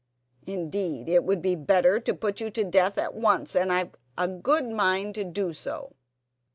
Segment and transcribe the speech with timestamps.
[0.47, 4.27] Indeed, it would be better to put you to death at once, and I've a
[4.27, 5.93] good mind to do so."